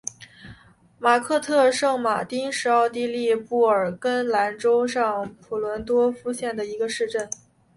[0.97, 7.29] 马克特圣马丁是奥地利布尔根兰州上普伦多夫县的一个市镇。